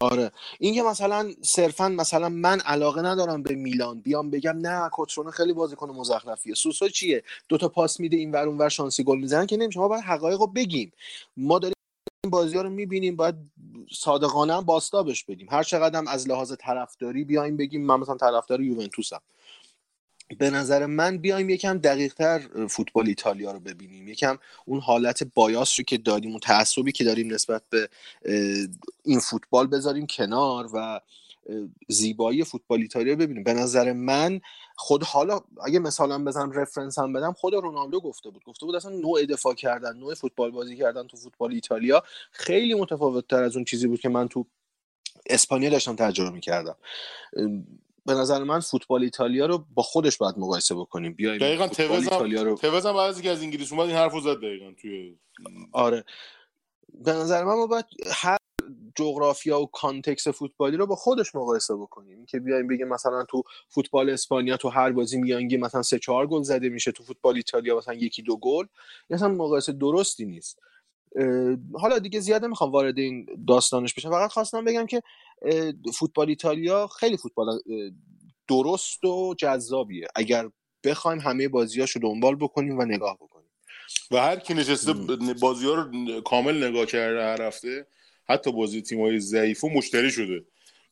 [0.00, 0.32] آره.
[0.58, 5.52] این که مثلا صرفا مثلا من علاقه ندارم به میلان بیام بگم نه کوترونه خیلی
[5.52, 6.54] بازیکن مزخرفیه.
[6.54, 9.80] سوسو چیه؟ دوتا پاس میده این ور اون شانسی گل می‌زنن که نمیشه.
[9.80, 10.92] ما باید حقایق رو بگیم.
[11.36, 11.74] ما داریم
[12.30, 13.34] بازی ها رو می‌بینیم باید
[13.92, 15.48] صادقانه هم باستابش بدیم.
[15.50, 19.20] هر چقدر هم از لحاظ طرفداری بیایم بگیم من مثلا طرفدار یوونتوسم.
[20.38, 24.08] به نظر من بیایم یکم دقیقتر فوتبال ایتالیا رو ببینیم.
[24.08, 27.88] یکم اون حالت بایاس رو که داریم اون تعصبی که داریم نسبت به
[29.04, 31.00] این فوتبال بذاریم کنار و
[31.88, 33.42] زیبایی فوتبال ایتالیا ببینیم.
[33.44, 34.40] به نظر من
[34.76, 38.44] خود حالا اگه مثلا بزنم رفرنس هم بدم خود رونالدو گفته بود.
[38.44, 43.28] گفته بود اصلا نوع دفاع کردن نوع فوتبال بازی کردن تو فوتبال ایتالیا خیلی متفاوت
[43.28, 44.46] تر از اون چیزی بود که من تو
[45.26, 46.76] اسپانیا داشتم تجربه می‌کردم.
[48.08, 51.12] به نظر من فوتبال ایتالیا رو با خودش باید مقایسه بکنیم.
[51.12, 55.16] بیایم دقیقاً ایتالیا رو توز هم بعد از انگلیس اومد این حرفو زد دقیقاً توی
[55.72, 56.04] آره.
[56.94, 58.36] به نظر من ما باید هر
[58.96, 62.26] جغرافیا و context فوتبالی رو با خودش مقایسه بکنیم.
[62.26, 66.42] که بیایم بگیم مثلا تو فوتبال اسپانیا تو هر بازی میانگین مثلا سه چهار گل
[66.42, 68.66] زده میشه تو فوتبال ایتالیا مثلا یکی دو گل
[69.10, 70.58] مثلا مقایسه درستی نیست.
[71.74, 74.10] حالا دیگه زیاد نمی‌خوام وارد این داستانش بشم.
[74.10, 75.02] فقط خواستم بگم که
[75.94, 77.60] فوتبال ایتالیا خیلی فوتبال
[78.48, 80.06] درست و جذابیه.
[80.14, 80.50] اگر
[80.84, 83.48] بخوایم همه بازیاشو دنبال بکنیم و نگاه بکنیم.
[84.10, 84.92] و هر کی نشسته
[85.40, 87.86] بازی ها رو کامل نگاه کرده هر هفته
[88.28, 90.44] حتی بازی تیم های ضعیف و مشتری شده.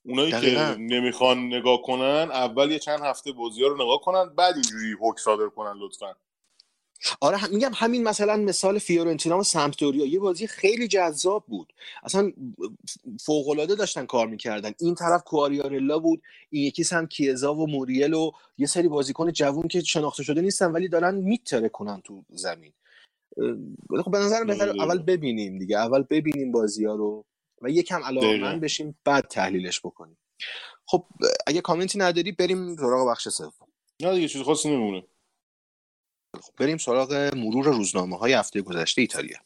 [0.03, 4.55] اونایی که نمی‌خوان نگاه کنن اول یه چند هفته بازی ها رو نگاه کنن بعد
[4.55, 6.17] اینجوری حک صادر کنن لطفا.
[7.21, 10.07] آره میگم همین مثلا مثال فیورنتینا و سمپدوریا.
[10.07, 11.73] یه بازی خیلی جذاب بود.
[12.03, 12.33] اصلا
[13.21, 14.73] فوق العاده داشتن کار می‌کردن.
[14.81, 19.69] این طرف کواریارلا بود این یکی هم کیزا و موریل و یه سری بازیکن جوون
[19.69, 22.73] که شناخته شده نیستن ولی دارن میتره کنن تو زمین.
[24.05, 25.79] خب به نظر بهتر اول ببینیم دیگه.
[25.79, 27.25] اول ببینیم بازی ها رو
[27.63, 30.19] و یکم علاقمند بشیم بعد تحلیلش بکنیم.
[30.87, 31.05] خب
[31.47, 33.53] اگه کامنتی نداری بریم سراغ بخش سوم.
[34.03, 35.03] نه دیگه چیز خاصی نمونه
[36.41, 39.39] خب بریم سراغ مرور روزنامه های هفته گذشته ایتالیا.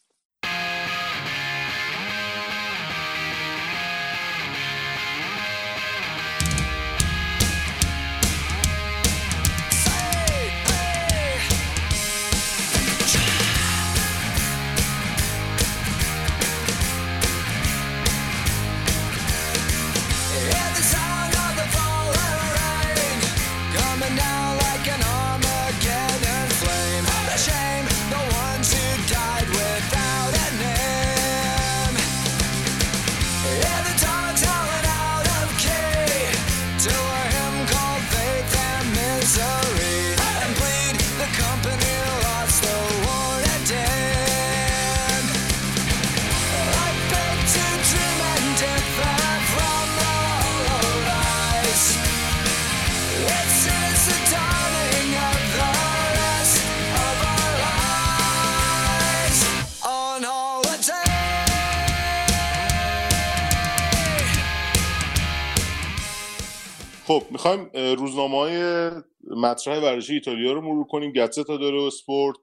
[67.40, 68.90] می‌خوایم روزنامه های
[69.30, 71.12] مطرح ورزشی ایتالیا رو مرور کنیم.
[71.12, 72.36] گاتزتا دلو اسپورت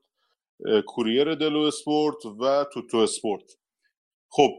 [0.85, 3.43] کوریر دلو اسپورت و توتو اسپورت
[4.29, 4.51] خب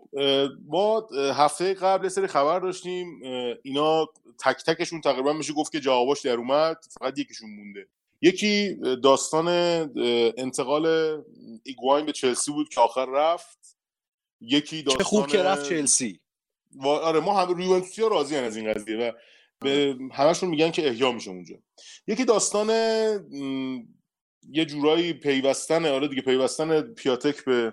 [0.68, 3.20] ما هفته قبل یه سری خبر داشتیم.
[3.62, 4.06] اینا
[4.44, 6.76] تک تکشون تقریبا میشه گفت که جواباش در اومد.
[7.00, 7.86] فقط یکیشون مونده.
[8.22, 9.48] یکی داستان
[10.36, 10.86] انتقال
[11.64, 13.76] ایگواین به چلسی بود که آخر رفت.
[14.40, 16.20] یکی چه داستان خوب که رفت چلسی.
[16.76, 19.12] و آره ما هم یوونتوسی ها راضی از این قضیه و
[19.60, 21.56] به همشون میگن که احیا میشه اونجا.
[22.06, 22.68] یکی داستان
[24.50, 27.72] یه جورایی پیوستن آره دیگه پیوستن پیاتک به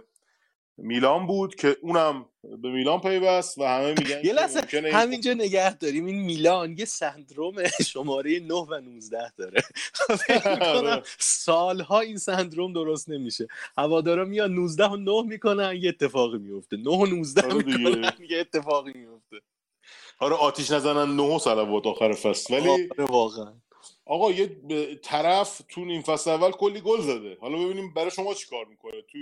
[0.78, 2.26] میلان بود که اونم
[2.62, 4.62] به میلان پیوست و همه میگن یه لحظه
[4.94, 6.06] همینجا نگه داریم.
[6.06, 9.62] این میلان یه سندروم شماره 9 و 19 داره.
[10.62, 11.04] آره.
[11.18, 13.48] سالها این سندروم درست نمیشه.
[13.78, 17.56] هوادارا میان 19 و 9 می‌کنن یه اتفاقی میفته 9 و 19 آره.
[17.56, 19.38] می‌کنن یه اتفاقی میفته
[20.20, 22.54] آره آتیش نزنن نه صلوات آخر فصل.
[22.54, 23.54] ولی آره واقعا.
[24.06, 27.38] آقا یه ب- طرف تو نیم فصل اول کلی گل زده.
[27.42, 29.18] حالا ببینیم برای شما چی کار می‌کنه؟ تو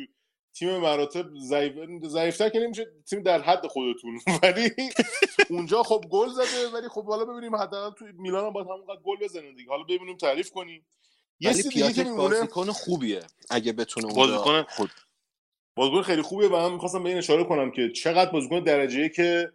[0.53, 1.73] تیم مراتب ضعیف
[2.05, 4.19] ضعیفتر که نمیشه تیم در حد خودتون.
[4.43, 4.71] ولی
[5.49, 6.69] اونجا خب گل زده.
[6.73, 9.69] ولی خب حالا ببینیم حداقل تو میلان هم باید همونقدر گل بزنه دیگه.
[9.69, 10.85] حالا ببینیم تعریف کنیم.
[11.39, 13.23] یه چیز دیگه که بازیکن خوبیه.
[13.49, 14.89] اگه بتونه اونجا بازیکن خود
[15.75, 16.47] بازیکن خیلی خوبیه.
[16.49, 19.51] و من می‌خواستم به این اشاره کنم که چقدر بازیکن درجه که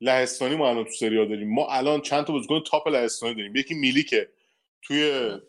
[0.00, 1.54] لهستانی ما الان تو سری داریم.
[1.54, 3.56] ما الان چند تا بازیکن تاپ لهستانی داریم.
[3.56, 4.28] یکی میلیکه
[4.82, 5.40] توی اه،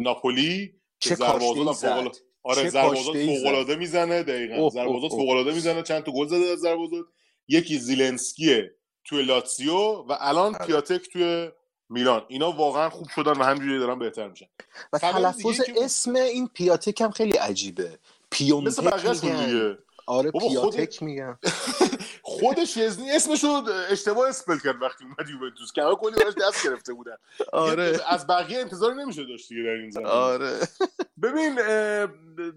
[0.00, 2.18] ناپولی چه که ضربازات کاشته‌ای هم فوق زد.
[2.42, 4.54] آره کاشته‌ای فوق العاده می‌زنه دقیقاً.
[4.54, 5.08] اوه.
[5.08, 5.82] فوق العاده می‌زنه.
[5.82, 7.04] چند تا گل زده از ضربازات
[7.48, 10.66] یکی زیلنسکیه توی لاتسیو و الان آره.
[10.66, 11.50] پیاتک توی
[11.88, 12.24] میلان.
[12.28, 14.46] اینا واقعا خوب شدن و همینجوری دارن بهتر میشن.
[14.92, 17.98] و تلفظ که- اسم این پیاتک هم خیلی عجیبه.
[18.40, 19.78] مثل پیونتک دیگه.
[20.06, 21.38] آره خود- پیاتک میگن
[22.22, 25.72] خود شزنی اسمش رو اشتباه spell کرد وقتی اومد یوونتوس.
[25.72, 27.16] که کلی براش دست گرفته بودن.
[27.52, 27.98] آره.
[28.08, 30.10] از بقیه انتظاری نمیشه داشت دیگه در این زمینه.
[30.10, 30.58] آره.
[31.22, 31.58] ببین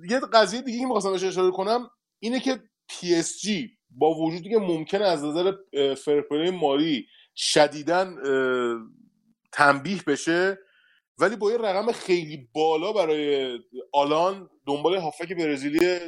[0.09, 4.49] یه قضیه دیگه که می‌خواستم بهش اشاره کنم اینه که پی اس جی با وجودی
[4.49, 5.53] که ممکنه از نظر
[5.95, 8.15] fair play مالی شدیداً
[9.51, 10.57] تنبیه بشه
[11.17, 13.59] ولی با یه رقم خیلی بالا برای
[13.93, 15.99] آلان دنبال هافک برزیلی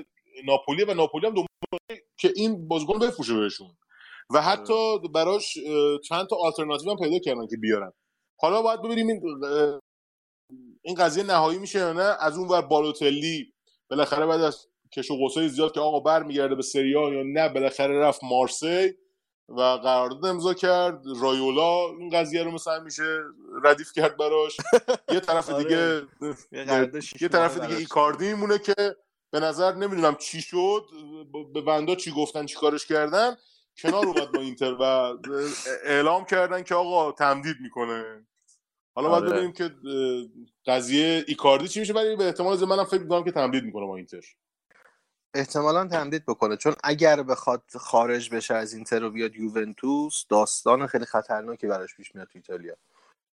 [0.45, 3.77] ناپولی و ناپولی هم دنبال که این بازیکن بفروشه بهشون.
[4.33, 5.57] و حتی براش
[6.09, 7.91] چند تا آلترناتیو هم پیدا کردن که بیارن.
[8.39, 9.21] حالا باید ببینیم این
[10.81, 13.53] این قضیه نهایی میشه یا نه؟ از اون ور بالوتلی
[13.89, 17.99] بالاخره بعد از کش و قوسای زیاد که آقا برمیگرده به سریا یا نه بالاخره
[17.99, 18.93] رفت مارسی
[19.49, 21.01] و قرارداد امضا کرد.
[21.21, 23.19] رایولا این قضیه رو مثلا میشه
[23.63, 24.57] ردیف کرد براش.
[25.11, 25.63] یه طرف آره.
[25.63, 26.01] دیگه
[27.21, 27.77] یه طرف دیگه.
[27.77, 28.73] ایکاردی میمونه که
[29.31, 30.85] به نظر نمی‌دونم چی شد
[31.53, 33.37] به بندا چی گفتن چی کارش کردن
[33.77, 34.83] کنار اومد با اینتر و
[35.83, 38.25] اعلام کردن که آقا تمدید می‌کنه
[38.95, 39.31] حالا باید آره.
[39.33, 39.71] ببینیم که
[40.65, 44.21] قضیه ایکاردی چی میشه ولی به احتمال منم فکر می‌کنم که تمدید می‌کنه با اینتر
[45.33, 51.05] احتمالا تمدید بکنه چون اگر بخواد خارج بشه از اینتر و بیاد یوونتوس داستان خیلی
[51.05, 52.75] خطرناکی براش پیش میاد تو ایتالیا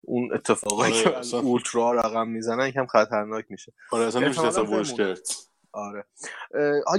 [0.00, 1.36] اون اتفاقایی آره، که.
[1.36, 4.94] اولترا رقم می‌زنن یکم خطرناک میشه آره اصلا نمیشه تصورش.
[4.94, 6.04] کرد آره.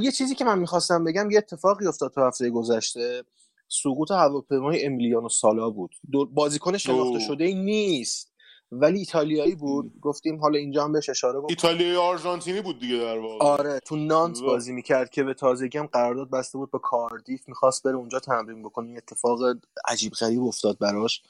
[0.02, 3.24] یه چیزی که من می‌خواستم بگم یه اتفاقی افتاد تو هفته گذشته.
[3.68, 5.96] سقوط هواپیمای امیلیانو سالا بود.
[6.34, 7.20] بازیکن شناخته.
[7.20, 8.32] شده ای نیست.
[8.72, 10.00] ولی ایتالیایی بود.
[10.02, 13.46] گفتیم حالا اینجا هم بهش اشاره بکنم ایتالیایی آرژانتینی بود دیگه در واقع.
[13.46, 17.50] آره تو نانت بازی می‌کرد که به تازگی هم قرارداد بسته بود به کاردیف.
[17.50, 18.88] می‌خواست بره اونجا تمرین بکنه.
[18.88, 19.40] این اتفاق
[19.88, 21.22] عجیب غریب افتاد براش.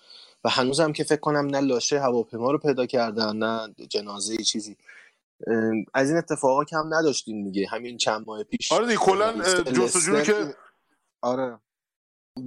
[0.43, 4.77] و هنوزم که فکر کنم نه لاشه هواپیما رو پیدا کردن نه جنازه چیزی.
[5.93, 7.67] از این اتفاقا کم نداشتیم دیگه.
[7.67, 10.55] همین چند ماه پیش آره دیگه کلا جستجو که
[11.21, 11.59] آره.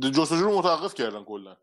[0.01, 1.57] جستجو رو متوقف کردن کلا.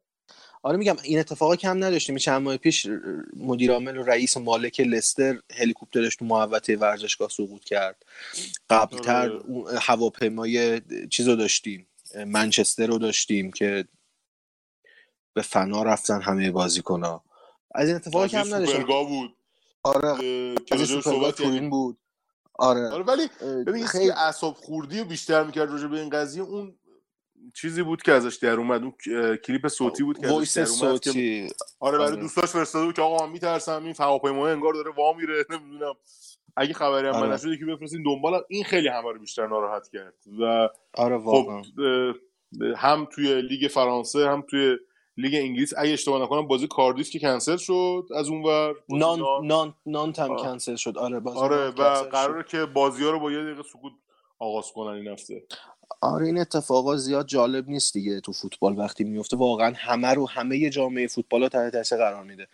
[0.64, 2.18] آره میگم این اتفاقا کم نداشتیم.
[2.18, 2.88] چند ماه پیش
[3.34, 8.06] مدیر عامل و رئیس مالک لستر هلیکوپترش تو محوطه ورزشگاه سقوط کرد.
[8.70, 9.80] قبلتر آره.
[9.80, 11.88] هواپیمای چیز رو داشتیم.
[12.28, 13.86] منچستر رو داشتیم که
[15.34, 17.24] به فنا رفتن همه بازیکن‌ها.
[17.76, 18.86] از این اتفاقا کم نداشتیم.
[18.88, 19.36] بود.
[19.84, 20.56] آره.
[20.66, 21.70] که صحبت کردیم.
[21.70, 21.98] بود.
[22.54, 22.90] آره.
[22.90, 23.28] آره ولی
[23.68, 24.06] ببین خیلی.
[24.06, 26.44] که اعصاب خوردی و بیشتر می‌کرد راجع به این قضیه.
[26.44, 26.76] اون
[27.54, 28.82] چیزی بود که ازش در اومد.
[28.84, 28.94] اون
[29.36, 31.48] کلیپ صوتی بود که ازش voice در اومد که
[31.80, 32.22] آره برای آره.
[32.22, 35.94] دوستاش فرستاده بود که آقا من میترسم این هواپیمای انگار داره وا میره نمی‌دونم.
[36.56, 37.54] اگه خبری هم آره.
[37.54, 40.14] یکی بفرستین دنبالم این خیلی همه رو بیشتر ناراحت کرد.
[40.40, 41.62] و آره خب واقعا.
[42.78, 44.78] هم توی لیگ فرانسه هم توی
[45.18, 49.74] لیگ انگلیس اگه اشتباه نکنم بازی کاردیف که کنسل شد از اونور بازی نان نان.
[49.86, 50.44] نان آه.
[50.44, 50.98] کنسل شد.
[50.98, 52.04] آره بازی آره و.
[52.04, 53.94] قراره که بازی ها رو با یه دقیقه سکوت
[54.40, 55.44] آغاز کنن این هفته.
[56.02, 60.70] آره این اتفاقا زیاد جالب نیست دیگه تو فوتبال وقتی میفته واقعا همه رو همه
[60.70, 62.48] جامعه فوتبال رو تحت تاثیر قرار میده.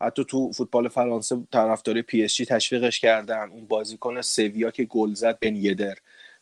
[0.00, 3.50] حتی تو فوتبال فرانسه طرفدار پی اس جی تشویقش کردن.
[3.50, 5.94] اون بازیکن سویا که گل زد بن یدر.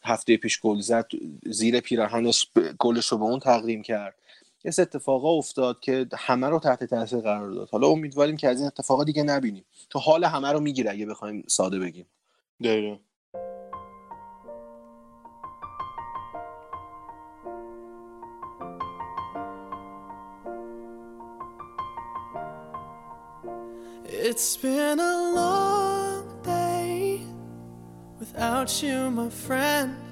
[0.04, 1.06] هفته پیش گل زد
[1.46, 2.46] زیر پیراهنش
[2.78, 4.14] گلش رو به اون تقدیم کرد.
[4.64, 7.68] یه اتفاقا افتاد که همه رو تحت تاثیر قرار داد.
[7.70, 9.64] حالا امیدواریم که از این اتفاقا دیگه نبینیم.
[9.90, 12.06] تو حال همه رو می‌گیره اگه بخوایم ساده بگیم.
[12.64, 12.96] دقیقا.
[24.24, 27.20] It's been a long day
[28.20, 30.11] without you, my friend.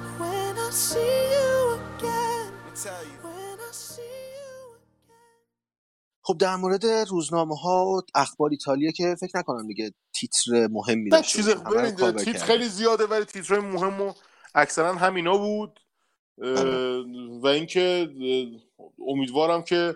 [6.23, 11.09] خب در مورد روزنامه ها و اخبار ایتالیا که فکر نکنم دیگه تیتر مهمی نه
[11.09, 11.49] داشته چیز
[12.25, 12.45] تیتر.
[12.45, 14.13] خیلی زیاده ولی تیترهای مهم و
[14.55, 15.79] اکثرا همینا بود.
[16.41, 16.63] اه،
[17.41, 18.09] و اینکه
[19.07, 19.95] امیدوارم که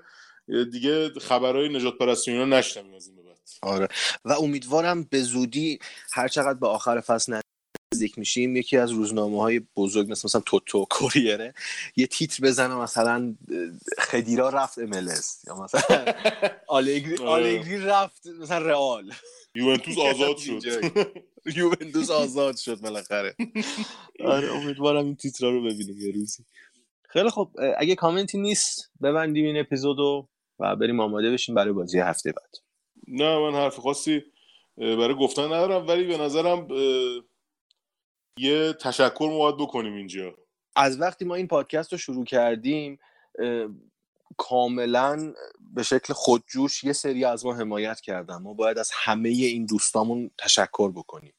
[0.71, 3.38] دیگه خبرهای نجات پرستی اینا نشنویم از این به بعد.
[3.62, 3.88] آره.
[4.25, 5.79] و امیدوارم به زودی
[6.13, 7.39] هر چقدر به آخر فصل
[7.95, 11.53] نزدیک میشیم یکی از روزنامه های بزرگ مثل مثلا توتو کوریره
[11.95, 13.36] یه تیتر بزنه مثلا
[13.99, 16.05] خدیرا رفت املس یا مثلا
[16.67, 17.58] آلگری, آره.
[17.58, 19.12] آلگری رفت مثلا رئال.
[19.55, 20.62] یوونتوس آزاد شد.
[21.58, 23.36] یوونتوس آزاد شد بالاخره.
[24.25, 26.43] آره امیدوارم این تیترا رو ببینیم یه روزی.
[27.10, 30.27] خیلی خب اگه کامنتی نیست ببندیم این اپیزودو
[30.60, 32.55] و بریم آماده بشیم برای بازی هفته بعد.
[33.08, 34.23] نه من حرف خاصی
[34.77, 36.67] برای گفتن ندارم ولی به نظرم
[38.39, 40.36] یه تشکر ما بکنیم اینجا.
[40.76, 43.00] از وقتی ما این پادکست رو شروع کردیم
[44.38, 45.34] کاملا
[45.74, 48.38] به شکل خودجوش یه سری از ما حمایت کردن.
[48.38, 51.34] ما باید از همه این دوستامون تشکر بکنیم.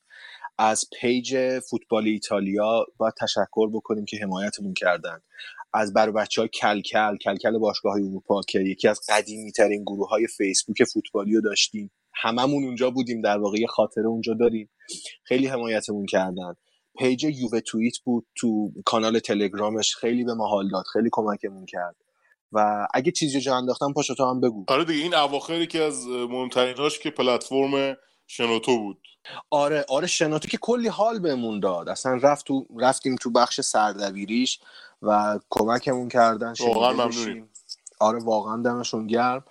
[0.58, 5.20] از پیج فوتبال ایتالیا باید تشکر بکنیم که حمایتمون کردن.
[5.74, 10.08] از بر بچه های کلکل کلکل باشگاه های اروپا که یکی از قدیمی ترین گروه
[10.08, 11.90] های فیسبوک فوتبالی رو داشتیم.
[12.14, 14.70] هممون اونجا بودیم در واقع خاطره اونجا داریم.
[15.24, 16.54] خیلی حمایتمون کردن.
[16.98, 21.96] پیج یووه توییت بود تو کانال تلگرامش خیلی به ما حال داد خیلی کمکمون کرد.
[22.52, 24.64] و اگه چیزی جا انداختم پاشو تو هم بگو.
[24.68, 28.98] آره دیگه این اواخری که از مهمتریناش که پلتفرم شنوتو بود.
[29.50, 31.88] آره آره شناتو که کلی حال بهمون داد.
[31.88, 34.60] اصلا رفت تو رفتیم تو بخش سردبیریش
[35.02, 37.50] و کمکمون کردن واقعا ممنونیم.
[38.00, 39.44] آره واقعا دمشون گرم.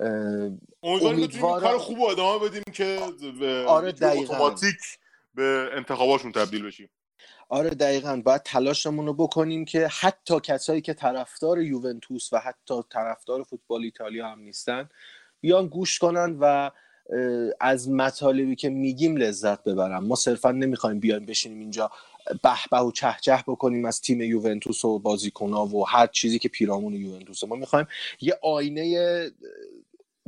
[0.00, 2.98] امیدواریم این امیدوارم- کار خوب ادامه بدیم که
[3.40, 4.34] به آره، دقیقاً.
[4.34, 4.76] اتوماتیک
[5.34, 6.88] به انتخاباشون تبدیل بشیم.
[7.48, 8.22] آره دقیقا.
[8.24, 14.28] باید تلاشمون رو بکنیم که حتی کسایی که طرفدار یوونتوس و حتی طرفدار فوتبال ایتالیا
[14.28, 14.88] هم نیستن
[15.40, 16.70] بیان گوش کنن و
[17.60, 19.98] از مطالبی که میگیم لذت ببرن.
[19.98, 21.90] ما صرفا نمی‌خوایم بیایم بشینیم اینجا
[22.42, 26.48] به به و چه چه بکنیم از تیم یوونتوس و بازیکنها و هر چیزی که
[26.48, 27.46] پیرامون یوونتوسه.
[27.46, 27.86] ما می‌خوایم
[28.20, 29.30] یه آینه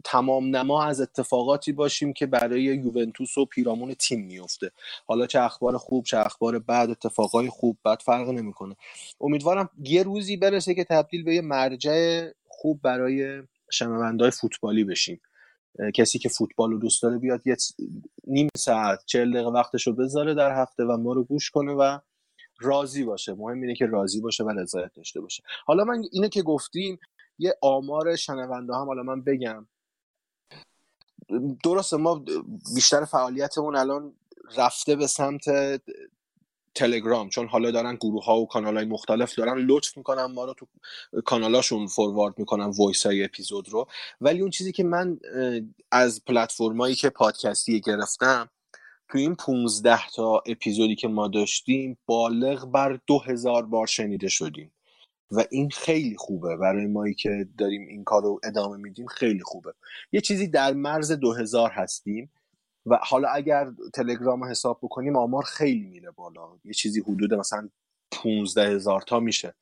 [0.05, 4.71] تمام نما از اتفاقاتی باشیم که برای یوونتوس و پیرامون تیم میفته
[5.07, 8.77] حالا چه اخبار خوب چه اخبار بد اتفاقای خوب بد فرق نمی‌کنه.
[9.21, 15.21] امیدوارم یه روزی برسه که تبدیل به یه مرجع خوب برای شنوندهای فوتبالی بشیم.
[15.95, 17.57] کسی که فوتبال رو دوست داره بیاد یه
[18.27, 21.99] نیم ساعت چهل دقیقه وقتش رو بذاره در هفته و ما رو گوش کنه و
[22.61, 23.35] راضی باشه.
[23.35, 25.43] مهم اینه که راضی باشه و رضایت داشته باشه.
[25.67, 26.99] حالا من اینو که گفتیم
[27.39, 29.67] یه آمار شنونده هم حالا من بگم
[31.65, 32.25] درسته ما
[32.75, 34.13] بیشتر فعالیتمون الان
[34.57, 35.45] رفته به سمت
[36.75, 40.55] تلگرام چون حالا دارن گروه ها و کانال های مختلف دارن لطف می‌کنن ما رو
[40.55, 40.67] تو
[41.25, 43.87] کانالاشون فوروارد می‌کنن وایس های اپیزود رو.
[44.21, 45.19] ولی اون چیزی که من
[45.91, 48.51] از پلتفرمایی که پادکستی گرفتم
[49.09, 54.73] تو این 15 تا اپیزودی که ما داشتیم بالغ بر دو هزار بار شنیده شدیم.
[55.31, 56.57] و این خیلی خوبه.
[56.57, 59.73] برای مایی که داریم این کار رو ادامه میدیم خیلی خوبه.
[60.13, 62.31] یه چیزی در مرز دو هزار هستیم
[62.87, 66.59] و حالا اگر تلگرام حساب بکنیم آمار خیلی میره بالا.
[66.65, 67.69] یه چیزی حدود مثلا
[68.11, 69.55] 15 هزار تا میشه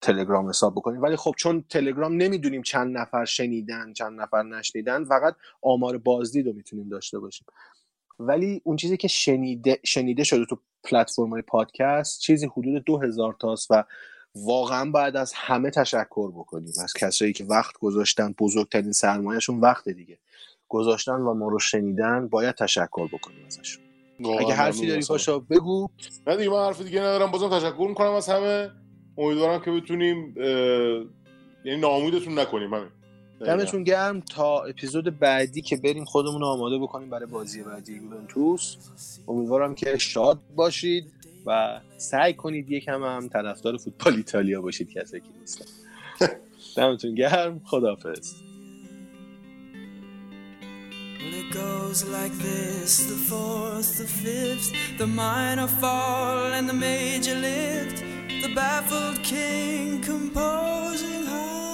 [0.00, 1.02] تلگرام حساب بکنیم.
[1.02, 6.52] ولی خب چون تلگرام نمی‌دونیم چند نفر شنیدن چند نفر نشنیدن فقط آمار بازدید رو
[6.52, 7.46] می‌تونیم داشته باشیم.
[8.18, 13.36] ولی اون چیزی که شنیده, شنیده شده تو پلتفرم های پادکست چیزی حدود دو هزار
[13.40, 13.84] تاست و
[14.36, 16.72] واقعا باید از همه تشکر بکنیم.
[16.82, 20.18] از کسایی که وقت گذاشتن بزرگترین سرمایهشون وقت دیگه.
[20.68, 23.84] گذاشتن و ما رو شنیدن باید تشکر بکنیم ازشون.
[24.40, 25.88] اگه حرفی داری پاشا بگو.
[26.26, 27.30] نه دیگه من حرف دیگه ندارم.
[27.30, 28.70] بازم تشکر می‌کنم از همه.
[29.18, 30.34] امیدوارم که بتونیم
[31.64, 32.88] یعنی ناامیدتون نکنیم همین.
[33.40, 34.20] دمتون گرم.
[34.20, 37.92] تا اپیزود بعدی که بریم خودمون رو آماده بکنیم برای بازی بعدی.
[37.92, 38.76] یوونتوس.
[39.28, 41.12] امیدوارم که شاد باشید.
[41.46, 45.64] و سعی کنید یکم هم طرفدار فوتبال ایتالیا باشید کسی که نیستن
[46.76, 48.34] دمتون گرم خدافظ
[51.24, 57.36] Well, it goes like this the fourth, the fifth, the minor fall and the major
[57.48, 57.98] lift,
[58.44, 61.73] the baffled king composing hallelujah,